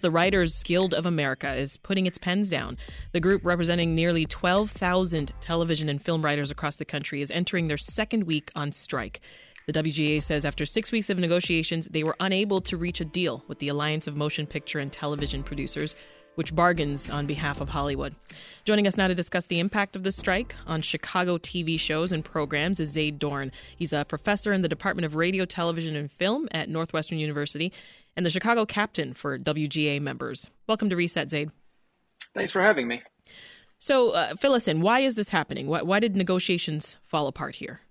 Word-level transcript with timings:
The 0.00 0.12
Writers 0.12 0.62
Guild 0.62 0.94
of 0.94 1.06
America 1.06 1.52
is 1.52 1.76
putting 1.76 2.06
its 2.06 2.18
pens 2.18 2.48
down. 2.48 2.78
The 3.10 3.18
group, 3.18 3.44
representing 3.44 3.96
nearly 3.96 4.26
12,000 4.26 5.32
television 5.40 5.88
and 5.88 6.00
film 6.00 6.24
writers 6.24 6.52
across 6.52 6.76
the 6.76 6.84
country, 6.84 7.20
is 7.20 7.32
entering 7.32 7.66
their 7.66 7.78
second 7.78 8.22
week 8.22 8.52
on 8.54 8.70
strike. 8.70 9.20
The 9.66 9.72
WGA 9.72 10.22
says 10.22 10.44
after 10.44 10.64
six 10.64 10.92
weeks 10.92 11.10
of 11.10 11.18
negotiations, 11.18 11.88
they 11.90 12.04
were 12.04 12.14
unable 12.20 12.60
to 12.60 12.76
reach 12.76 13.00
a 13.00 13.04
deal 13.04 13.42
with 13.48 13.58
the 13.58 13.66
Alliance 13.66 14.06
of 14.06 14.14
Motion 14.14 14.46
Picture 14.46 14.78
and 14.78 14.92
Television 14.92 15.42
Producers, 15.42 15.96
which 16.36 16.54
bargains 16.54 17.10
on 17.10 17.26
behalf 17.26 17.60
of 17.60 17.70
Hollywood. 17.70 18.14
Joining 18.64 18.86
us 18.86 18.96
now 18.96 19.08
to 19.08 19.14
discuss 19.16 19.46
the 19.46 19.58
impact 19.58 19.96
of 19.96 20.04
the 20.04 20.12
strike 20.12 20.54
on 20.68 20.80
Chicago 20.80 21.38
TV 21.38 21.76
shows 21.76 22.12
and 22.12 22.24
programs 22.24 22.78
is 22.78 22.92
Zayd 22.92 23.18
Dohrn. 23.18 23.50
He's 23.74 23.92
a 23.92 24.04
professor 24.04 24.52
in 24.52 24.62
the 24.62 24.68
Department 24.68 25.06
of 25.06 25.16
Radio, 25.16 25.44
Television, 25.44 25.96
and 25.96 26.08
Film 26.08 26.46
at 26.52 26.68
Northwestern 26.68 27.18
University 27.18 27.72
and 28.18 28.26
the 28.26 28.30
Chicago 28.30 28.66
captain 28.66 29.14
for 29.14 29.38
WGA 29.38 30.02
members. 30.02 30.50
Welcome 30.66 30.90
to 30.90 30.96
Reset, 30.96 31.30
Zayd. 31.30 31.52
Thanks 32.34 32.50
for 32.50 32.60
having 32.60 32.88
me. 32.88 33.00
So, 33.78 34.10
uh, 34.10 34.34
fill 34.34 34.54
us 34.54 34.66
in. 34.66 34.80
Why 34.80 35.00
is 35.00 35.14
this 35.14 35.28
happening? 35.28 35.68
Why, 35.68 35.82
why 35.82 36.00
did 36.00 36.16
negotiations 36.16 36.96
fall 37.06 37.28
apart 37.28 37.54
here? 37.54 37.82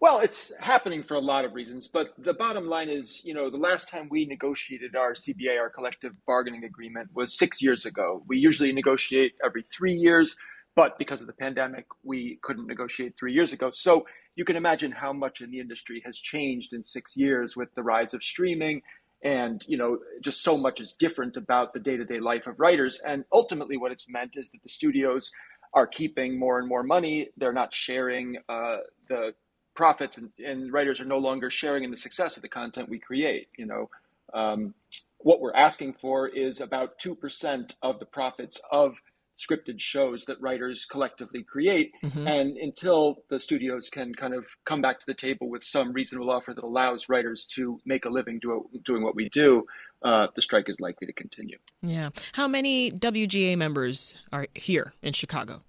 Well, 0.00 0.20
it's 0.20 0.52
happening 0.60 1.02
for 1.02 1.14
a 1.14 1.20
lot 1.20 1.44
of 1.44 1.52
reasons, 1.52 1.88
but 1.88 2.14
the 2.16 2.34
bottom 2.34 2.68
line 2.68 2.88
is, 2.88 3.24
you 3.24 3.34
know, 3.34 3.50
the 3.50 3.56
last 3.56 3.88
time 3.88 4.08
we 4.08 4.24
negotiated 4.24 4.94
our 4.94 5.14
CBA, 5.14 5.58
our 5.58 5.68
collective 5.68 6.12
bargaining 6.26 6.62
agreement, 6.62 7.08
was 7.12 7.36
six 7.36 7.60
years 7.60 7.86
ago. 7.86 8.22
We 8.28 8.38
usually 8.38 8.72
negotiate 8.72 9.32
every 9.44 9.64
three 9.64 9.94
years, 9.94 10.36
but 10.76 10.96
because 10.96 11.20
of 11.20 11.26
the 11.26 11.32
pandemic, 11.32 11.86
we 12.04 12.38
couldn't 12.42 12.68
negotiate 12.68 13.14
three 13.18 13.32
years 13.32 13.52
ago. 13.52 13.70
So 13.70 14.06
you 14.36 14.44
can 14.44 14.54
imagine 14.54 14.92
how 14.92 15.12
much 15.12 15.40
in 15.40 15.50
the 15.50 15.58
industry 15.58 16.02
has 16.04 16.18
changed 16.18 16.72
in 16.72 16.84
six 16.84 17.16
years 17.16 17.56
with 17.56 17.74
the 17.74 17.82
rise 17.82 18.14
of 18.14 18.22
streaming 18.22 18.82
and 19.22 19.64
you 19.66 19.76
know 19.76 19.98
just 20.20 20.42
so 20.42 20.56
much 20.56 20.80
is 20.80 20.92
different 20.92 21.36
about 21.36 21.72
the 21.72 21.80
day-to-day 21.80 22.20
life 22.20 22.46
of 22.46 22.58
writers. 22.58 23.00
And 23.06 23.24
ultimately 23.32 23.76
what 23.76 23.92
it's 23.92 24.08
meant 24.08 24.36
is 24.36 24.50
that 24.50 24.62
the 24.62 24.68
studios 24.68 25.30
are 25.72 25.86
keeping 25.86 26.38
more 26.38 26.58
and 26.58 26.68
more 26.68 26.82
money. 26.82 27.30
They're 27.36 27.52
not 27.52 27.74
sharing 27.74 28.38
uh, 28.48 28.78
the 29.08 29.34
profits 29.74 30.18
and, 30.18 30.30
and, 30.38 30.72
writers 30.72 31.00
are 31.00 31.04
no 31.04 31.18
longer 31.18 31.50
sharing 31.50 31.82
in 31.82 31.90
the 31.90 31.96
success 31.96 32.36
of 32.36 32.42
the 32.42 32.48
content 32.48 32.88
we 32.88 32.98
create 32.98 33.48
you 33.58 33.66
know. 33.66 33.90
Um, 34.32 34.74
what 35.18 35.40
we're 35.40 35.54
asking 35.54 35.94
for 35.94 36.28
is 36.28 36.60
about 36.60 36.98
2% 36.98 37.74
of 37.82 37.98
the 37.98 38.04
profits 38.04 38.60
of 38.70 39.00
scripted 39.36 39.80
shows 39.80 40.24
that 40.24 40.40
writers 40.40 40.84
collectively 40.84 41.42
create. 41.42 41.92
Mm-hmm. 42.02 42.26
And 42.26 42.56
until 42.56 43.22
the 43.28 43.40
studios 43.40 43.90
can 43.90 44.14
kind 44.14 44.34
of 44.34 44.46
come 44.64 44.80
back 44.80 45.00
to 45.00 45.06
the 45.06 45.14
table 45.14 45.48
with 45.48 45.64
some 45.64 45.92
reasonable 45.92 46.30
offer 46.30 46.54
that 46.54 46.64
allows 46.64 47.08
writers 47.08 47.44
to 47.54 47.80
make 47.84 48.04
a 48.04 48.10
living 48.10 48.38
do, 48.38 48.68
doing 48.84 49.02
what 49.02 49.14
we 49.14 49.28
do, 49.28 49.66
uh, 50.02 50.28
the 50.34 50.42
strike 50.42 50.68
is 50.68 50.80
likely 50.80 51.06
to 51.06 51.12
continue. 51.12 51.58
Yeah. 51.82 52.10
How 52.34 52.46
many 52.46 52.90
WGA 52.90 53.56
members 53.56 54.14
are 54.32 54.46
here 54.54 54.94
in 55.02 55.12
Chicago? 55.12 55.62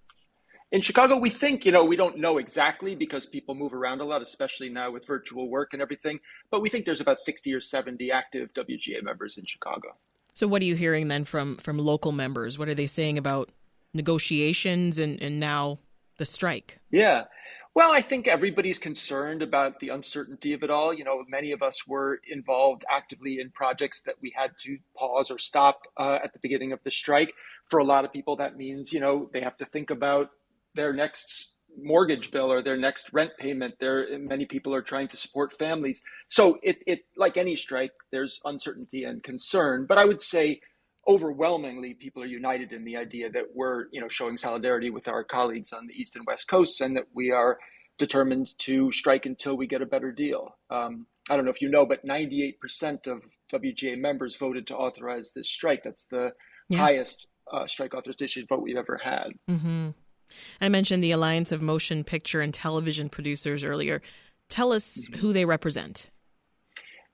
In 0.71 0.81
Chicago, 0.81 1.17
we 1.17 1.29
think, 1.29 1.65
you 1.65 1.71
know, 1.71 1.85
we 1.85 1.95
don't 1.95 2.17
know 2.17 2.37
exactly 2.37 2.95
because 2.95 3.25
people 3.25 3.55
move 3.55 3.73
around 3.73 4.01
a 4.01 4.05
lot, 4.05 4.21
especially 4.21 4.67
now 4.67 4.91
with 4.91 5.05
virtual 5.05 5.47
work 5.47 5.73
and 5.73 5.81
everything. 5.81 6.19
But 6.51 6.61
we 6.61 6.69
think 6.69 6.85
there's 6.85 6.99
about 6.99 7.19
60 7.19 7.53
or 7.53 7.61
70 7.61 8.11
active 8.11 8.53
WGA 8.53 9.01
members 9.01 9.37
in 9.37 9.45
Chicago. 9.45 9.95
So 10.35 10.47
what 10.47 10.61
are 10.61 10.65
you 10.65 10.75
hearing 10.75 11.07
then 11.07 11.23
from 11.23 11.57
from 11.57 11.79
local 11.79 12.11
members? 12.11 12.59
What 12.59 12.67
are 12.67 12.75
they 12.75 12.87
saying 12.87 13.17
about 13.17 13.49
negotiations 13.93 14.99
and, 14.99 15.21
and 15.21 15.39
now 15.39 15.79
the 16.17 16.25
strike? 16.25 16.79
Yeah. 16.91 17.23
Well, 17.73 17.91
I 17.91 18.01
think 18.01 18.27
everybody's 18.27 18.79
concerned 18.79 19.41
about 19.41 19.79
the 19.79 19.89
uncertainty 19.89 20.53
of 20.53 20.63
it 20.63 20.69
all. 20.69 20.93
You 20.93 21.03
know, 21.03 21.23
many 21.27 21.51
of 21.51 21.61
us 21.61 21.87
were 21.87 22.21
involved 22.29 22.85
actively 22.89 23.39
in 23.39 23.49
projects 23.49 24.01
that 24.01 24.15
we 24.21 24.33
had 24.35 24.51
to 24.59 24.77
pause 24.95 25.31
or 25.31 25.37
stop 25.37 25.81
uh, 25.97 26.19
at 26.23 26.31
the 26.33 26.39
beginning 26.39 26.71
of 26.71 26.79
the 26.83 26.91
strike. 26.91 27.33
For 27.65 27.79
a 27.79 27.83
lot 27.83 28.05
of 28.05 28.13
people, 28.13 28.37
that 28.37 28.55
means, 28.55 28.93
you 28.93 28.99
know, 28.99 29.29
they 29.33 29.41
have 29.41 29.57
to 29.57 29.65
think 29.65 29.89
about 29.89 30.29
their 30.73 30.93
next 30.93 31.54
mortgage 31.77 32.31
bill 32.31 32.51
or 32.51 32.61
their 32.61 32.77
next 32.77 33.11
rent 33.13 33.31
payment. 33.39 33.75
There, 33.79 34.07
many 34.19 34.45
people 34.45 34.73
are 34.73 34.81
trying 34.81 35.07
to 35.09 35.17
support 35.17 35.53
families. 35.53 36.01
So 36.27 36.59
it, 36.63 36.77
it, 36.87 37.01
like 37.17 37.37
any 37.37 37.55
strike, 37.55 37.91
there's 38.11 38.39
uncertainty 38.45 39.03
and 39.03 39.23
concern. 39.23 39.85
But 39.87 39.97
I 39.97 40.05
would 40.05 40.21
say 40.21 40.61
overwhelmingly 41.07 41.93
people 41.93 42.23
are 42.23 42.27
united 42.27 42.71
in 42.73 42.83
the 42.83 42.97
idea 42.97 43.29
that 43.29 43.45
we're, 43.53 43.85
you 43.91 44.01
know, 44.01 44.07
showing 44.07 44.37
solidarity 44.37 44.89
with 44.89 45.07
our 45.07 45.23
colleagues 45.23 45.71
on 45.71 45.87
the 45.87 45.93
East 45.93 46.15
and 46.15 46.25
West 46.25 46.47
Coasts 46.47 46.81
and 46.81 46.97
that 46.97 47.07
we 47.13 47.31
are 47.31 47.59
determined 47.97 48.57
to 48.59 48.91
strike 48.91 49.25
until 49.25 49.55
we 49.55 49.67
get 49.67 49.81
a 49.81 49.85
better 49.85 50.11
deal. 50.11 50.57
Um, 50.69 51.07
I 51.29 51.35
don't 51.35 51.45
know 51.45 51.51
if 51.51 51.61
you 51.61 51.69
know, 51.69 51.85
but 51.85 52.05
98% 52.05 53.07
of 53.07 53.21
WGA 53.51 53.97
members 53.97 54.35
voted 54.35 54.67
to 54.67 54.75
authorize 54.75 55.31
this 55.33 55.49
strike. 55.49 55.81
That's 55.83 56.05
the 56.05 56.31
yeah. 56.69 56.77
highest 56.77 57.27
uh, 57.51 57.65
strike 57.65 57.95
authorization 57.95 58.45
vote 58.47 58.61
we've 58.61 58.77
ever 58.77 58.99
had. 59.01 59.29
Mm-hmm. 59.49 59.89
I 60.61 60.69
mentioned 60.69 61.03
the 61.03 61.11
Alliance 61.11 61.51
of 61.51 61.61
Motion 61.61 62.03
Picture 62.03 62.41
and 62.41 62.53
Television 62.53 63.09
Producers 63.09 63.63
earlier. 63.63 64.01
Tell 64.49 64.71
us 64.71 65.05
who 65.17 65.33
they 65.33 65.45
represent. 65.45 66.09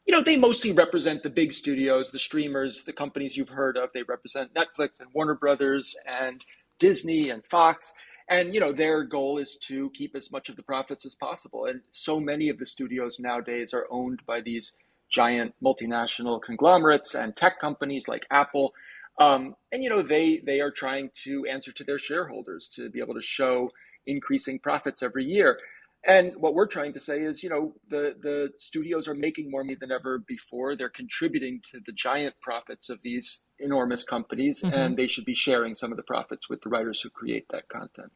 You 0.05 0.15
know, 0.15 0.23
they 0.23 0.37
mostly 0.37 0.71
represent 0.71 1.23
the 1.23 1.29
big 1.29 1.51
studios, 1.51 2.11
the 2.11 2.19
streamers, 2.19 2.83
the 2.83 2.93
companies 2.93 3.37
you've 3.37 3.49
heard 3.49 3.77
of. 3.77 3.89
They 3.93 4.03
represent 4.03 4.53
Netflix 4.53 4.99
and 4.99 5.09
Warner 5.13 5.35
Brothers 5.35 5.95
and 6.05 6.43
Disney 6.79 7.29
and 7.29 7.45
Fox. 7.45 7.93
And, 8.27 8.53
you 8.53 8.59
know, 8.59 8.71
their 8.71 9.03
goal 9.03 9.37
is 9.37 9.57
to 9.67 9.89
keep 9.91 10.15
as 10.15 10.31
much 10.31 10.49
of 10.49 10.55
the 10.55 10.63
profits 10.63 11.05
as 11.05 11.15
possible. 11.15 11.65
And 11.65 11.81
so 11.91 12.19
many 12.19 12.49
of 12.49 12.57
the 12.57 12.65
studios 12.65 13.19
nowadays 13.19 13.73
are 13.73 13.87
owned 13.91 14.21
by 14.25 14.41
these 14.41 14.73
giant 15.09 15.53
multinational 15.61 16.41
conglomerates 16.41 17.13
and 17.13 17.35
tech 17.35 17.59
companies 17.59 18.07
like 18.07 18.25
Apple 18.31 18.73
um, 19.19 19.55
and 19.71 19.83
you 19.83 19.89
know 19.89 20.01
they 20.01 20.37
they 20.37 20.61
are 20.61 20.71
trying 20.71 21.09
to 21.23 21.45
answer 21.45 21.71
to 21.71 21.83
their 21.83 21.99
shareholders 21.99 22.69
to 22.75 22.89
be 22.89 22.99
able 22.99 23.13
to 23.13 23.21
show 23.21 23.69
increasing 24.05 24.59
profits 24.59 25.03
every 25.03 25.25
year. 25.25 25.59
And 26.03 26.35
what 26.37 26.55
we're 26.55 26.67
trying 26.67 26.93
to 26.93 26.99
say 26.99 27.21
is, 27.21 27.43
you 27.43 27.49
know, 27.49 27.75
the 27.87 28.15
the 28.19 28.53
studios 28.57 29.07
are 29.07 29.13
making 29.13 29.51
more 29.51 29.63
money 29.63 29.75
than 29.75 29.91
ever 29.91 30.17
before. 30.17 30.75
They're 30.75 30.89
contributing 30.89 31.61
to 31.71 31.79
the 31.85 31.91
giant 31.91 32.35
profits 32.41 32.89
of 32.89 32.99
these 33.03 33.43
enormous 33.59 34.03
companies, 34.03 34.63
mm-hmm. 34.63 34.73
and 34.73 34.97
they 34.97 35.07
should 35.07 35.25
be 35.25 35.35
sharing 35.35 35.75
some 35.75 35.91
of 35.91 35.97
the 35.97 36.03
profits 36.03 36.49
with 36.49 36.61
the 36.61 36.69
writers 36.69 37.01
who 37.01 37.09
create 37.11 37.45
that 37.51 37.69
content. 37.69 38.11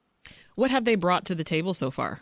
What 0.56 0.72
have 0.72 0.86
they 0.86 0.96
brought 0.96 1.26
to 1.26 1.36
the 1.36 1.44
table 1.44 1.76
so 1.76 1.92
far? 1.92 2.22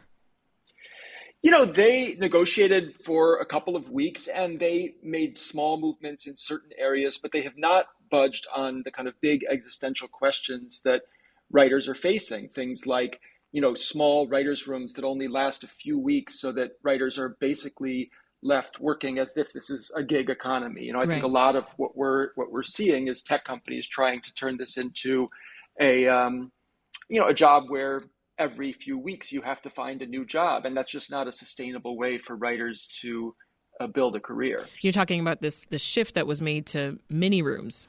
You 1.42 1.52
know, 1.52 1.66
they 1.66 2.16
negotiated 2.16 2.96
for 2.96 3.38
a 3.38 3.46
couple 3.46 3.76
of 3.76 3.90
weeks 3.90 4.28
and 4.28 4.60
they 4.60 4.96
made 5.04 5.38
small 5.38 5.78
movements 5.78 6.26
in 6.26 6.38
certain 6.38 6.72
areas, 6.78 7.18
but 7.18 7.34
they 7.34 7.42
have 7.42 7.58
not 7.58 7.88
budged 8.14 8.46
on 8.56 8.84
the 8.86 8.92
kind 8.92 9.08
of 9.08 9.20
big 9.22 9.44
existential 9.50 10.08
questions 10.08 10.82
that 10.86 11.02
writers 11.50 11.90
are 11.90 11.96
facing. 11.96 12.48
Things 12.48 12.86
like, 12.86 13.20
you 13.52 13.60
know, 13.60 13.74
small 13.74 14.28
writers' 14.28 14.68
rooms 14.68 14.94
that 14.94 15.04
only 15.04 15.28
last 15.28 15.64
a 15.64 15.68
few 15.68 15.98
weeks 15.98 16.40
so 16.40 16.52
that 16.52 16.74
writers 16.84 17.18
are 17.18 17.36
basically 17.40 18.12
left 18.44 18.80
working 18.80 19.18
as 19.18 19.36
if 19.36 19.52
this 19.52 19.72
is 19.72 19.90
a 19.96 20.04
gig 20.04 20.30
economy. 20.30 20.84
You 20.84 20.94
know, 20.94 21.00
I 21.00 21.04
right. 21.06 21.10
think 21.10 21.24
a 21.24 21.40
lot 21.44 21.56
of 21.56 21.68
what 21.78 21.98
we're 21.98 22.30
what 22.36 22.52
we're 22.52 22.62
seeing 22.78 23.08
is 23.08 23.24
tech 23.24 23.46
companies 23.46 23.88
trying 23.88 24.22
to 24.22 24.34
turn 24.36 24.58
this 24.58 24.78
into 24.78 25.30
a 25.82 26.08
um, 26.08 26.52
you 27.10 27.20
know 27.20 27.28
a 27.28 27.34
job 27.34 27.64
where 27.70 28.04
every 28.38 28.74
few 28.74 29.00
weeks 29.00 29.32
you 29.32 29.42
have 29.42 29.62
to 29.64 29.72
find 29.72 30.04
a 30.04 30.06
new 30.06 30.24
job, 30.24 30.66
and 30.66 30.78
that's 30.78 30.92
just 30.92 31.10
not 31.10 31.28
a 31.28 31.32
sustainable 31.32 31.98
way 31.98 32.20
for 32.20 32.36
writers 32.36 32.88
to 33.02 33.34
uh, 33.80 33.88
build 33.88 34.16
a 34.16 34.20
career. 34.20 34.68
You're 34.82 34.94
talking 34.94 35.20
about 35.20 35.42
this 35.42 35.66
the 35.72 35.80
shift 35.80 36.14
that 36.14 36.28
was 36.28 36.44
made 36.44 36.68
to 36.68 37.00
mini 37.10 37.42
rooms, 37.42 37.88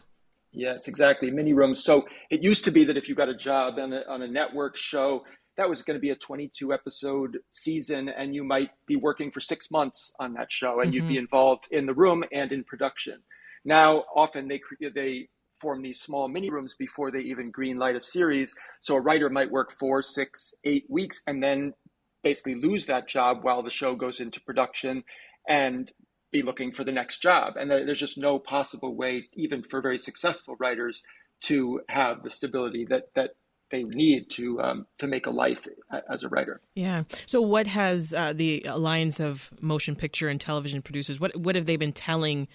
Yes, 0.54 0.86
exactly. 0.86 1.30
Mini 1.30 1.52
rooms. 1.52 1.82
So 1.82 2.06
it 2.30 2.42
used 2.42 2.64
to 2.64 2.70
be 2.70 2.84
that 2.84 2.96
if 2.96 3.08
you 3.08 3.14
got 3.14 3.28
a 3.28 3.34
job 3.34 3.78
on 3.78 3.92
a, 3.92 4.02
on 4.08 4.22
a 4.22 4.28
network 4.28 4.76
show, 4.76 5.24
that 5.56 5.68
was 5.68 5.82
going 5.82 5.96
to 5.96 6.00
be 6.00 6.10
a 6.10 6.16
22 6.16 6.72
episode 6.72 7.38
season, 7.50 8.08
and 8.08 8.34
you 8.34 8.44
might 8.44 8.70
be 8.86 8.96
working 8.96 9.30
for 9.30 9.40
six 9.40 9.70
months 9.70 10.12
on 10.18 10.34
that 10.34 10.50
show, 10.50 10.80
and 10.80 10.88
mm-hmm. 10.88 10.94
you'd 10.94 11.08
be 11.08 11.14
mm-hmm. 11.14 11.24
involved 11.24 11.68
in 11.70 11.86
the 11.86 11.94
room 11.94 12.24
and 12.32 12.52
in 12.52 12.64
production. 12.64 13.20
Now, 13.64 14.04
often 14.14 14.48
they 14.48 14.60
they 14.94 15.28
form 15.60 15.82
these 15.82 16.00
small 16.00 16.28
mini 16.28 16.50
rooms 16.50 16.74
before 16.74 17.10
they 17.10 17.20
even 17.20 17.52
greenlight 17.52 17.96
a 17.96 18.00
series. 18.00 18.54
So 18.80 18.96
a 18.96 19.00
writer 19.00 19.30
might 19.30 19.50
work 19.50 19.72
four, 19.72 20.02
six, 20.02 20.54
eight 20.64 20.84
weeks, 20.88 21.20
and 21.26 21.42
then 21.42 21.74
basically 22.22 22.56
lose 22.56 22.86
that 22.86 23.08
job 23.08 23.38
while 23.42 23.62
the 23.62 23.70
show 23.70 23.94
goes 23.94 24.20
into 24.20 24.40
production 24.40 25.04
and 25.48 25.92
be 26.34 26.42
looking 26.42 26.72
for 26.72 26.82
the 26.82 26.92
next 26.92 27.22
job. 27.22 27.56
And 27.56 27.70
there's 27.70 28.00
just 28.00 28.18
no 28.18 28.40
possible 28.40 28.94
way, 28.94 29.28
even 29.34 29.62
for 29.62 29.80
very 29.80 29.96
successful 29.96 30.56
writers, 30.58 31.04
to 31.42 31.80
have 31.88 32.22
the 32.22 32.30
stability 32.30 32.84
that 32.86 33.14
that 33.14 33.36
they 33.70 33.84
need 33.84 34.30
to 34.30 34.60
um, 34.60 34.86
to 34.98 35.06
make 35.06 35.26
a 35.26 35.30
life 35.30 35.66
as 36.10 36.24
a 36.24 36.28
writer. 36.28 36.60
Yeah. 36.74 37.04
So, 37.26 37.40
what 37.40 37.68
has 37.68 38.12
uh, 38.12 38.32
the 38.32 38.64
Alliance 38.68 39.20
of 39.20 39.52
Motion 39.60 39.94
Picture 39.94 40.28
and 40.28 40.40
Television 40.40 40.82
Producers? 40.82 41.20
What 41.20 41.36
what 41.36 41.54
have 41.54 41.66
they 41.66 41.76
been 41.76 41.92
telling 41.92 42.48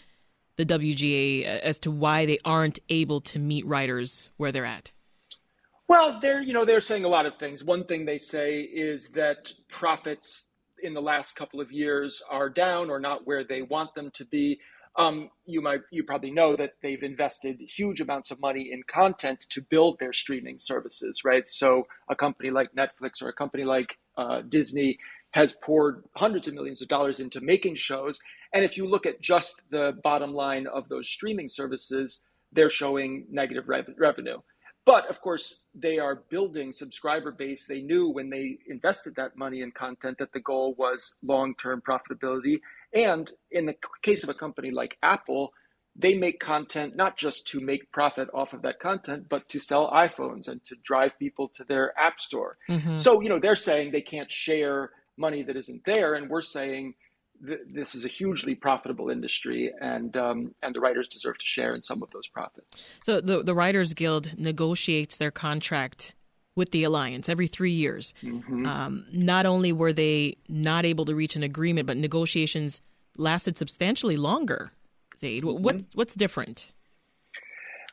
the 0.58 0.66
WGA 0.66 1.46
as 1.46 1.80
to 1.80 1.92
why 1.92 2.26
they 2.26 2.38
aren't 2.44 2.80
able 2.90 3.22
to 3.22 3.40
meet 3.40 3.66
writers 3.66 4.30
where 4.36 4.52
they're 4.52 4.66
at? 4.66 4.92
Well, 5.88 6.20
they're 6.20 6.42
you 6.42 6.54
know 6.54 6.66
they're 6.66 6.82
saying 6.82 7.06
a 7.06 7.10
lot 7.10 7.26
of 7.26 7.38
things. 7.38 7.64
One 7.64 7.86
thing 7.86 8.06
they 8.06 8.18
say 8.18 8.62
is 8.62 9.10
that 9.10 9.54
profits 9.70 10.49
in 10.84 10.94
the 10.94 11.02
last 11.02 11.36
couple 11.36 11.62
of 11.62 11.72
years 11.72 12.22
are 12.30 12.50
down 12.50 12.90
or 12.90 13.00
not 13.00 13.28
where 13.28 13.44
they 13.44 13.62
want 13.64 13.96
them 13.96 14.12
to 14.14 14.26
be. 14.26 14.60
um, 14.98 15.32
you 15.46 15.62
might 15.62 15.82
you 15.92 16.04
probably 16.04 16.32
know 16.32 16.56
that 16.58 16.74
they've 16.84 17.04
invested 17.04 17.60
huge 17.62 18.02
amounts 18.02 18.32
of 18.32 18.40
money 18.42 18.70
in 18.72 18.84
content 18.84 19.42
to 19.50 19.62
build 19.62 20.00
their 20.00 20.14
streaming 20.14 20.60
services, 20.60 21.24
right? 21.26 21.48
So 21.48 21.88
a 22.10 22.16
company 22.16 22.52
like 22.52 22.74
Netflix 22.76 23.22
or 23.24 23.30
a 23.30 23.34
company 23.34 23.66
like 23.66 23.98
uh, 24.18 24.42
Disney 24.48 25.00
has 25.34 25.54
poured 25.54 26.04
hundreds 26.18 26.48
of 26.48 26.56
millions 26.56 26.82
of 26.82 26.90
dollars 26.90 27.20
into 27.22 27.42
making 27.42 27.76
shows. 27.76 28.20
And 28.54 28.66
if 28.66 28.78
you 28.78 28.88
look 28.88 29.08
at 29.08 29.22
just 29.22 29.64
the 29.72 29.98
bottom 30.04 30.34
line 30.34 30.68
of 30.68 30.90
those 30.90 31.10
streaming 31.10 31.50
services, 31.50 32.22
they're 32.52 32.70
showing 32.72 33.26
negative 33.32 33.70
rev- 33.70 33.96
revenue. 33.98 34.40
But 34.86 35.10
of 35.10 35.22
course, 35.22 35.62
they 35.76 36.00
are 36.00 36.24
building 36.30 36.72
subscriber 36.72 37.32
base. 37.32 37.66
They 37.68 37.82
knew 37.82 38.10
when 38.10 38.30
they 38.30 38.58
invested 38.68 39.16
that 39.16 39.38
money 39.38 39.62
in 39.62 39.72
content 39.72 40.18
that 40.18 40.34
the 40.34 40.40
goal 40.40 40.74
was 40.78 41.16
long 41.22 41.54
term 41.56 41.82
profitability. 41.82 42.62
And 42.94 43.32
in 43.52 43.66
the 43.66 43.76
case 44.02 44.24
of 44.24 44.30
a 44.30 44.34
company 44.34 44.72
like 44.72 44.98
Apple, 45.04 45.54
they 45.96 46.16
make 46.16 46.40
content 46.40 46.96
not 46.96 47.18
just 47.18 47.46
to 47.48 47.60
make 47.60 47.92
profit 47.92 48.30
off 48.34 48.54
of 48.54 48.62
that 48.62 48.80
content, 48.80 49.28
but 49.30 49.50
to 49.50 49.60
sell 49.60 49.92
iPhones 49.92 50.48
and 50.48 50.64
to 50.66 50.76
drive 50.84 51.20
people 51.20 51.50
to 51.50 51.64
their 51.66 51.98
app 52.00 52.20
store. 52.20 52.58
Mm-hmm. 52.70 52.98
So, 52.98 53.22
you 53.22 53.30
know, 53.30 53.40
they're 53.40 53.56
saying 53.56 53.92
they 53.92 54.02
can't 54.02 54.32
share 54.32 54.92
money 55.18 55.44
that 55.44 55.58
isn't 55.58 55.84
there. 55.86 56.16
And 56.16 56.30
we're 56.30 56.42
saying, 56.42 56.94
this 57.42 57.96
is 57.96 58.06
a 58.06 58.08
hugely 58.08 58.56
profitable 58.56 59.10
industry, 59.10 59.72
and 59.80 60.16
um, 60.18 60.56
and 60.62 60.76
the 60.76 60.80
writers 60.80 61.08
deserve 61.08 61.38
to 61.38 61.46
share 61.46 61.74
in 61.76 61.82
some 61.84 62.04
of 62.04 62.10
those 62.12 62.28
profits. 62.28 62.84
So 63.04 63.22
the 63.22 63.44
the 63.44 63.54
Writers 63.54 63.94
Guild 63.94 64.38
negotiates 64.38 65.18
their 65.18 65.32
contract 65.32 66.16
with 66.56 66.72
the 66.72 66.84
alliance 66.84 67.30
every 67.30 67.48
three 67.48 67.72
years. 67.72 68.14
Mm-hmm. 68.22 68.66
Um, 68.66 69.06
not 69.14 69.46
only 69.46 69.72
were 69.72 69.94
they 69.94 70.38
not 70.48 70.86
able 70.86 71.06
to 71.06 71.16
reach 71.16 71.36
an 71.36 71.44
agreement, 71.44 71.88
but 71.88 71.98
negotiations 71.98 72.82
lasted 73.18 73.58
substantially 73.58 74.18
longer. 74.18 74.72
Zayd, 75.18 75.42
mm-hmm. 75.42 75.64
what's 75.64 75.86
what's 75.94 76.16
different? 76.16 76.70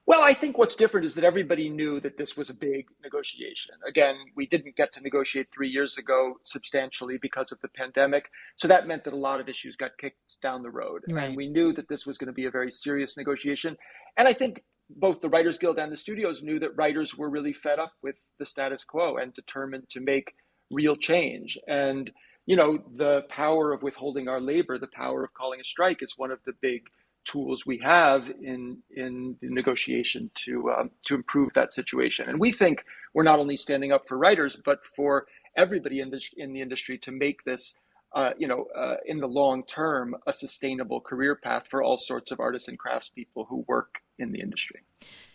Well, 0.07 0.23
I 0.23 0.35
think 0.35 0.57
what's 0.57 0.77
different 0.77 1.05
is 1.05 1.15
that 1.17 1.25
everybody 1.25 1.69
knew 1.69 1.99
that 2.01 2.17
this 2.17 2.37
was 2.37 2.49
a 2.49 2.55
big 2.55 2.87
negotiation. 3.03 3.75
Again, 3.87 4.15
we 4.37 4.47
didn't 4.47 4.77
get 4.77 4.93
to 4.93 5.01
negotiate 5.01 5.49
three 5.53 5.69
years 5.69 5.99
ago 5.99 6.35
substantially 6.45 7.19
because 7.21 7.51
of 7.51 7.61
the 7.61 7.69
pandemic. 7.69 8.31
So 8.55 8.69
that 8.69 8.87
meant 8.87 9.03
that 9.05 9.15
a 9.15 9.17
lot 9.17 9.41
of 9.41 9.49
issues 9.49 9.75
got 9.75 9.99
kicked 9.99 10.41
down 10.41 10.63
the 10.63 10.71
road. 10.71 11.03
Right. 11.11 11.25
And 11.25 11.37
we 11.37 11.49
knew 11.49 11.73
that 11.73 11.89
this 11.89 12.07
was 12.07 12.19
going 12.19 12.29
to 12.29 12.33
be 12.33 12.47
a 12.47 12.53
very 12.53 12.71
serious 12.71 13.17
negotiation. 13.17 13.77
And 14.17 14.29
I 14.29 14.33
think 14.33 14.63
both 14.89 15.21
the 15.21 15.29
Writers 15.29 15.59
Guild 15.59 15.81
and 15.81 15.91
the 15.91 15.97
studios 15.97 16.41
knew 16.41 16.61
that 16.61 16.77
writers 16.77 17.17
were 17.17 17.29
really 17.29 17.53
fed 17.53 17.81
up 17.81 17.93
with 18.01 18.29
the 18.39 18.47
status 18.47 18.85
quo 18.85 19.17
and 19.17 19.35
determined 19.35 19.89
to 19.89 20.01
make 20.01 20.35
real 20.71 20.95
change. 20.95 21.59
And, 21.67 22.13
you 22.47 22.55
know, 22.55 22.79
the 22.95 23.23
power 23.29 23.73
of 23.73 23.83
withholding 23.83 24.29
our 24.29 24.41
labor, 24.41 24.79
the 24.79 24.87
power 24.87 25.25
of 25.25 25.35
calling 25.35 25.61
a 25.61 25.65
strike 25.65 26.01
is 26.01 26.15
one 26.17 26.31
of 26.31 26.39
the 26.47 26.53
big 26.63 26.83
tools 27.27 27.67
we 27.67 27.79
have 27.79 28.29
in 28.43 28.79
in 28.91 29.37
the 29.41 29.49
negotiation 29.49 30.31
to 30.35 30.71
um, 30.71 30.91
to 31.07 31.15
improve 31.15 31.53
that 31.55 31.73
situation. 31.73 32.29
And 32.29 32.41
we 32.41 32.53
think 32.53 32.85
we're 33.15 33.23
not 33.23 33.39
only 33.39 33.57
standing 33.57 33.93
up 33.93 34.09
for 34.09 34.17
writers, 34.17 34.57
but 34.65 34.87
for 34.97 35.27
everybody 35.57 36.01
in 36.01 36.11
the 36.11 36.21
in 36.37 36.53
the 36.53 36.61
industry 36.61 36.99
to 36.99 37.13
make 37.13 37.45
this. 37.45 37.75
Uh, 38.15 38.31
you 38.39 38.49
know, 38.49 38.67
uh, 38.75 38.95
in 39.05 39.21
the 39.21 39.27
long 39.27 39.63
term, 39.65 40.17
a 40.27 40.33
sustainable 40.33 41.01
career 41.01 41.35
path 41.35 41.65
for 41.69 41.83
all 41.83 41.99
sorts 41.99 42.31
of 42.31 42.41
artists 42.41 42.67
and 42.67 42.79
craftspeople 42.79 43.47
who 43.49 43.63
work 43.69 43.97
in 44.19 44.33
the 44.33 44.41
industry. 44.41 44.81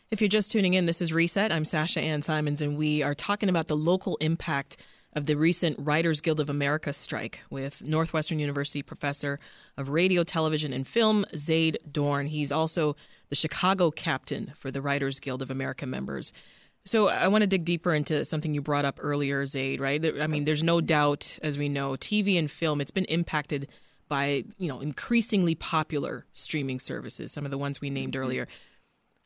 If 0.09 0.19
you're 0.19 0.29
just 0.29 0.51
tuning 0.51 0.73
in, 0.73 0.87
this 0.87 1.01
is 1.01 1.13
Reset. 1.13 1.51
I'm 1.51 1.65
Sasha 1.65 2.01
Ann 2.01 2.21
Simons, 2.21 2.59
and 2.59 2.77
we 2.77 3.03
are 3.03 3.13
talking 3.13 3.49
about 3.49 3.67
the 3.67 3.77
local 3.77 4.17
impact 4.17 4.77
of 5.13 5.25
the 5.25 5.35
recent 5.35 5.77
Writers 5.79 6.21
Guild 6.21 6.39
of 6.39 6.49
America 6.49 6.93
strike 6.93 7.41
with 7.49 7.83
Northwestern 7.83 8.39
University 8.39 8.81
professor 8.81 9.39
of 9.77 9.89
radio, 9.89 10.23
television, 10.23 10.71
and 10.71 10.87
film, 10.87 11.25
Zayd 11.35 11.77
Dohrn. 11.89 12.27
He's 12.27 12.51
also 12.51 12.95
the 13.29 13.35
Chicago 13.35 13.91
captain 13.91 14.53
for 14.57 14.71
the 14.71 14.81
Writers 14.81 15.19
Guild 15.19 15.41
of 15.41 15.51
America 15.51 15.85
members. 15.85 16.31
So 16.85 17.09
I 17.09 17.27
want 17.27 17.43
to 17.43 17.47
dig 17.47 17.65
deeper 17.65 17.93
into 17.93 18.25
something 18.25 18.53
you 18.53 18.61
brought 18.61 18.85
up 18.85 18.99
earlier, 19.01 19.45
Zayd, 19.45 19.79
right? 19.79 20.03
I 20.19 20.27
mean, 20.27 20.45
there's 20.45 20.63
no 20.63 20.81
doubt, 20.81 21.37
as 21.43 21.57
we 21.57 21.69
know, 21.69 21.91
TV 21.91 22.39
and 22.39 22.49
film, 22.49 22.81
it's 22.81 22.91
been 22.91 23.05
impacted 23.05 23.67
by, 24.07 24.43
you 24.57 24.67
know, 24.67 24.79
increasingly 24.81 25.55
popular 25.55 26.25
streaming 26.33 26.79
services, 26.79 27.31
some 27.31 27.45
of 27.45 27.51
the 27.51 27.57
ones 27.57 27.79
we 27.79 27.89
named 27.89 28.13
mm-hmm. 28.13 28.23
earlier. 28.23 28.47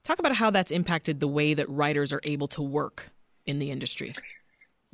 Talk 0.03 0.19
about 0.19 0.35
how 0.35 0.51
that's 0.51 0.71
impacted 0.71 1.19
the 1.19 1.27
way 1.27 1.53
that 1.53 1.67
writers 1.69 2.11
are 2.11 2.21
able 2.23 2.47
to 2.49 2.61
work 2.61 3.09
in 3.45 3.59
the 3.59 3.71
industry. 3.71 4.13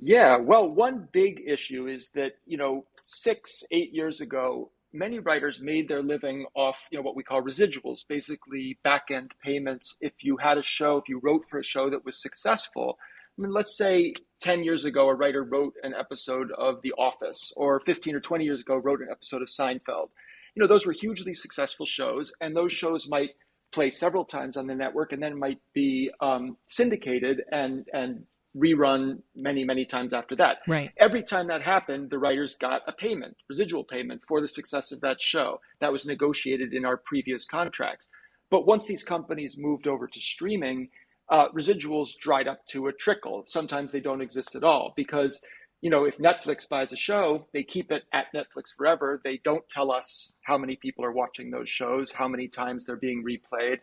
Yeah, 0.04 0.38
well, 0.38 0.68
one 0.68 1.08
big 1.12 1.44
issue 1.46 1.88
is 1.88 2.10
that, 2.16 2.32
you 2.48 2.58
know, 2.58 2.86
six, 3.06 3.64
eight 3.72 3.94
years 3.94 4.20
ago, 4.20 4.72
many 4.92 5.20
writers 5.20 5.62
made 5.62 5.88
their 5.88 6.02
living 6.02 6.48
off, 6.56 6.88
you 6.92 6.98
know, 6.98 7.04
what 7.04 7.16
we 7.16 7.24
call 7.24 7.44
residuals, 7.44 8.00
basically 8.10 8.80
back 8.84 9.12
end 9.12 9.32
payments. 9.46 9.96
If 10.02 10.24
you 10.24 10.38
had 10.38 10.58
a 10.58 10.64
show, 10.64 10.98
if 10.98 11.08
you 11.08 11.20
wrote 11.22 11.46
for 11.48 11.60
a 11.60 11.64
show 11.64 11.92
that 11.92 12.04
was 12.04 12.20
successful, 12.20 12.98
I 13.38 13.44
mean, 13.44 13.52
let's 13.52 13.78
say 13.78 14.14
10 14.42 14.64
years 14.64 14.86
ago, 14.86 15.08
a 15.08 15.14
writer 15.14 15.44
wrote 15.44 15.76
an 15.84 15.94
episode 15.94 16.52
of 16.58 16.82
The 16.82 16.94
Office, 16.98 17.54
or 17.56 17.80
15 17.82 18.16
or 18.16 18.20
20 18.20 18.44
years 18.44 18.62
ago, 18.62 18.78
wrote 18.78 19.02
an 19.02 19.08
episode 19.12 19.44
of 19.44 19.50
Seinfeld. 19.50 20.10
You 20.56 20.62
know, 20.62 20.68
those 20.68 20.88
were 20.88 20.94
hugely 20.94 21.36
successful 21.36 21.86
shows, 21.86 22.34
and 22.42 22.56
those 22.56 22.74
shows 22.74 23.08
might 23.08 23.32
play 23.72 23.92
several 23.92 24.26
times 24.26 24.58
on 24.58 24.66
the 24.66 24.76
network 24.76 25.14
and 25.14 25.22
then 25.22 25.38
might 25.38 25.60
be 25.74 26.10
um, 26.20 26.58
syndicated 26.68 27.44
and, 27.52 27.86
and 27.94 28.26
rerun 28.56 29.22
many, 29.36 29.64
many 29.64 29.86
times 29.86 30.14
after 30.14 30.36
that. 30.36 30.60
Right. 30.68 30.92
Every 30.98 31.24
time 31.24 31.48
that 31.48 31.62
happened, 31.62 32.10
the 32.10 32.20
writers 32.20 32.56
got 32.56 32.82
a 32.88 32.92
payment, 32.92 33.38
residual 33.48 33.84
payment 33.84 34.24
for 34.28 34.42
the 34.42 34.48
success 34.48 34.92
of 34.92 35.02
that 35.02 35.22
show. 35.22 35.62
That 35.80 35.92
was 35.92 36.06
negotiated 36.06 36.74
in 36.74 36.86
our 36.86 36.98
previous 36.98 37.46
contracts. 37.46 38.10
But 38.50 38.68
once 38.68 38.86
these 38.86 39.04
companies 39.04 39.56
moved 39.58 39.88
over 39.88 40.08
to 40.08 40.20
streaming, 40.20 40.90
uh, 41.30 41.48
residuals 41.50 42.18
dried 42.20 42.48
up 42.48 42.66
to 42.68 42.88
a 42.88 42.94
trickle. 42.94 43.44
Sometimes 43.46 43.94
they 43.94 44.02
don't 44.02 44.22
exist 44.22 44.54
at 44.56 44.66
all 44.66 44.94
because, 44.98 45.40
you 45.80 45.90
know, 45.90 46.04
if 46.04 46.18
Netflix 46.18 46.68
buys 46.68 46.92
a 46.92 46.98
show, 46.98 47.48
they 47.54 47.64
keep 47.64 47.90
it 47.90 48.04
at 48.12 48.26
Netflix 48.36 48.66
forever. 48.78 49.22
They 49.24 49.40
don't 49.46 49.68
tell 49.70 49.92
us 49.92 50.34
how 50.42 50.58
many 50.58 50.76
people 50.76 51.06
are 51.06 51.14
watching 51.14 51.50
those 51.50 51.70
shows, 51.70 52.12
how 52.12 52.28
many 52.28 52.50
times 52.50 52.86
they're 52.86 52.98
being 52.98 53.24
replayed. 53.24 53.78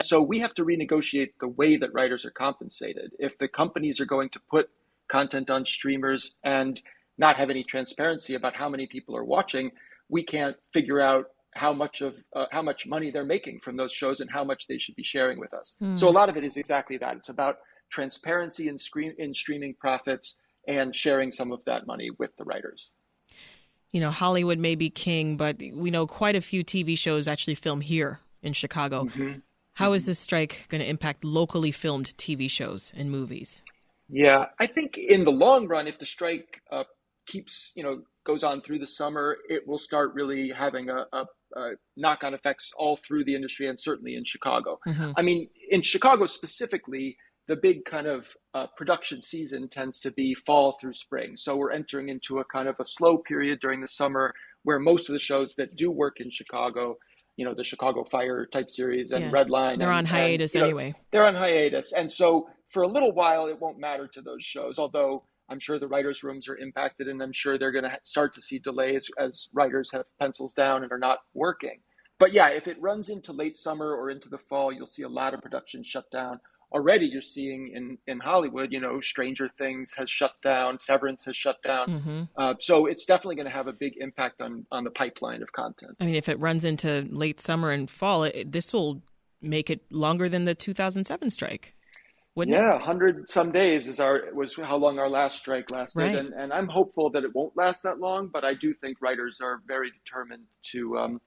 So 0.00 0.20
we 0.20 0.40
have 0.40 0.54
to 0.54 0.64
renegotiate 0.64 1.32
the 1.40 1.48
way 1.48 1.76
that 1.76 1.92
writers 1.92 2.24
are 2.24 2.30
compensated. 2.30 3.12
If 3.18 3.38
the 3.38 3.48
companies 3.48 4.00
are 4.00 4.06
going 4.06 4.30
to 4.30 4.40
put 4.50 4.70
content 5.08 5.50
on 5.50 5.64
streamers 5.64 6.34
and 6.42 6.80
not 7.16 7.36
have 7.36 7.50
any 7.50 7.62
transparency 7.62 8.34
about 8.34 8.56
how 8.56 8.68
many 8.68 8.86
people 8.86 9.16
are 9.16 9.24
watching, 9.24 9.70
we 10.08 10.22
can't 10.22 10.56
figure 10.72 11.00
out 11.00 11.26
how 11.54 11.72
much 11.72 12.00
of 12.00 12.14
uh, 12.34 12.46
how 12.50 12.62
much 12.62 12.86
money 12.86 13.10
they're 13.10 13.24
making 13.24 13.60
from 13.60 13.76
those 13.76 13.92
shows 13.92 14.20
and 14.20 14.28
how 14.30 14.42
much 14.42 14.66
they 14.66 14.78
should 14.78 14.96
be 14.96 15.04
sharing 15.04 15.38
with 15.38 15.54
us. 15.54 15.76
Mm. 15.80 15.96
So 15.96 16.08
a 16.08 16.10
lot 16.10 16.28
of 16.28 16.36
it 16.36 16.42
is 16.42 16.56
exactly 16.56 16.96
that. 16.98 17.16
It's 17.16 17.28
about 17.28 17.58
transparency 17.90 18.68
in 18.68 18.76
screen 18.76 19.14
in 19.18 19.32
streaming 19.32 19.74
profits 19.74 20.36
and 20.66 20.94
sharing 20.96 21.30
some 21.30 21.52
of 21.52 21.64
that 21.66 21.86
money 21.86 22.10
with 22.18 22.34
the 22.36 22.44
writers. 22.44 22.90
You 23.92 24.00
know, 24.00 24.10
Hollywood 24.10 24.58
may 24.58 24.74
be 24.74 24.90
king, 24.90 25.36
but 25.36 25.58
we 25.58 25.90
know 25.92 26.06
quite 26.06 26.34
a 26.34 26.40
few 26.40 26.64
TV 26.64 26.98
shows 26.98 27.28
actually 27.28 27.54
film 27.54 27.80
here 27.80 28.18
in 28.42 28.52
Chicago. 28.52 29.04
Mm-hmm. 29.04 29.38
How 29.74 29.92
is 29.92 30.06
this 30.06 30.18
strike 30.18 30.66
going 30.68 30.80
to 30.80 30.88
impact 30.88 31.24
locally 31.24 31.72
filmed 31.72 32.16
TV 32.16 32.48
shows 32.48 32.92
and 32.96 33.10
movies? 33.10 33.62
Yeah, 34.08 34.46
I 34.60 34.66
think 34.66 34.96
in 34.96 35.24
the 35.24 35.32
long 35.32 35.66
run, 35.66 35.88
if 35.88 35.98
the 35.98 36.06
strike 36.06 36.60
uh, 36.70 36.84
keeps, 37.26 37.72
you 37.74 37.82
know, 37.82 38.02
goes 38.24 38.44
on 38.44 38.60
through 38.60 38.78
the 38.78 38.86
summer, 38.86 39.36
it 39.48 39.66
will 39.66 39.78
start 39.78 40.14
really 40.14 40.50
having 40.50 40.90
a, 40.90 41.06
a, 41.12 41.26
a 41.56 41.70
knock-on 41.96 42.34
effects 42.34 42.72
all 42.76 42.96
through 42.96 43.24
the 43.24 43.34
industry 43.34 43.68
and 43.68 43.78
certainly 43.78 44.14
in 44.14 44.24
Chicago. 44.24 44.78
Mm-hmm. 44.86 45.12
I 45.16 45.22
mean, 45.22 45.48
in 45.70 45.82
Chicago 45.82 46.26
specifically, 46.26 47.16
the 47.46 47.56
big 47.56 47.84
kind 47.84 48.06
of 48.06 48.28
uh, 48.54 48.66
production 48.76 49.20
season 49.20 49.68
tends 49.68 50.00
to 50.00 50.10
be 50.10 50.34
fall 50.34 50.78
through 50.80 50.94
spring. 50.94 51.36
So 51.36 51.56
we're 51.56 51.72
entering 51.72 52.08
into 52.08 52.38
a 52.38 52.44
kind 52.44 52.68
of 52.68 52.76
a 52.78 52.84
slow 52.84 53.18
period 53.18 53.60
during 53.60 53.80
the 53.80 53.88
summer 53.88 54.32
where 54.62 54.78
most 54.78 55.08
of 55.08 55.12
the 55.12 55.18
shows 55.18 55.54
that 55.56 55.76
do 55.76 55.90
work 55.90 56.20
in 56.20 56.30
Chicago 56.30 56.96
you 57.36 57.44
know 57.44 57.54
the 57.54 57.64
Chicago 57.64 58.04
Fire 58.04 58.46
type 58.46 58.70
series 58.70 59.12
and 59.12 59.24
yeah. 59.24 59.30
Red 59.32 59.50
Line. 59.50 59.78
They're 59.78 59.90
and, 59.90 59.98
on 59.98 60.04
hiatus 60.06 60.54
and, 60.54 60.64
anyway. 60.64 60.90
Know, 60.90 60.98
they're 61.10 61.26
on 61.26 61.34
hiatus, 61.34 61.92
and 61.92 62.10
so 62.10 62.48
for 62.68 62.82
a 62.82 62.88
little 62.88 63.12
while 63.12 63.46
it 63.46 63.60
won't 63.60 63.78
matter 63.78 64.06
to 64.08 64.22
those 64.22 64.42
shows. 64.44 64.78
Although 64.78 65.24
I'm 65.48 65.60
sure 65.60 65.78
the 65.78 65.88
writers' 65.88 66.22
rooms 66.22 66.48
are 66.48 66.56
impacted, 66.56 67.08
and 67.08 67.22
I'm 67.22 67.32
sure 67.32 67.58
they're 67.58 67.72
going 67.72 67.84
to 67.84 67.98
start 68.02 68.34
to 68.34 68.42
see 68.42 68.58
delays 68.58 69.10
as 69.18 69.48
writers 69.52 69.90
have 69.92 70.06
pencils 70.18 70.52
down 70.52 70.82
and 70.82 70.92
are 70.92 70.98
not 70.98 71.18
working. 71.34 71.80
But 72.18 72.32
yeah, 72.32 72.48
if 72.48 72.68
it 72.68 72.80
runs 72.80 73.08
into 73.08 73.32
late 73.32 73.56
summer 73.56 73.94
or 73.94 74.08
into 74.10 74.28
the 74.28 74.38
fall, 74.38 74.72
you'll 74.72 74.86
see 74.86 75.02
a 75.02 75.08
lot 75.08 75.34
of 75.34 75.42
production 75.42 75.82
shut 75.84 76.10
down 76.10 76.40
already 76.72 77.06
you're 77.06 77.22
seeing 77.22 77.72
in, 77.74 77.98
in 78.06 78.20
Hollywood, 78.20 78.72
you 78.72 78.80
know, 78.80 79.00
Stranger 79.00 79.48
Things 79.56 79.92
has 79.96 80.10
shut 80.10 80.32
down, 80.42 80.78
Severance 80.80 81.24
has 81.24 81.36
shut 81.36 81.62
down. 81.62 81.88
Mm-hmm. 81.88 82.22
Uh, 82.36 82.54
so 82.58 82.86
it's 82.86 83.04
definitely 83.04 83.36
going 83.36 83.46
to 83.46 83.52
have 83.52 83.66
a 83.66 83.72
big 83.72 83.96
impact 83.98 84.40
on, 84.40 84.66
on 84.70 84.84
the 84.84 84.90
pipeline 84.90 85.42
of 85.42 85.52
content. 85.52 85.96
I 86.00 86.06
mean, 86.06 86.14
if 86.14 86.28
it 86.28 86.38
runs 86.40 86.64
into 86.64 87.06
late 87.10 87.40
summer 87.40 87.70
and 87.70 87.88
fall, 87.88 88.24
it, 88.24 88.50
this 88.52 88.72
will 88.72 89.02
make 89.40 89.70
it 89.70 89.82
longer 89.90 90.28
than 90.28 90.44
the 90.44 90.54
2007 90.54 91.30
strike. 91.30 91.74
Wouldn't 92.36 92.56
yeah, 92.56 92.80
hundred 92.80 93.30
some 93.30 93.52
days 93.52 93.86
is 93.86 94.00
our 94.00 94.24
was 94.34 94.56
how 94.56 94.74
long 94.74 94.98
our 94.98 95.08
last 95.08 95.36
strike 95.36 95.70
lasted, 95.70 96.00
right. 96.00 96.16
and 96.16 96.32
and 96.34 96.52
I'm 96.52 96.66
hopeful 96.66 97.08
that 97.10 97.22
it 97.22 97.32
won't 97.32 97.56
last 97.56 97.84
that 97.84 98.00
long. 98.00 98.26
But 98.26 98.44
I 98.44 98.54
do 98.54 98.74
think 98.74 99.00
writers 99.00 99.40
are 99.40 99.60
very 99.68 99.92
determined 99.92 100.42
to 100.72 100.98
um, 100.98 101.20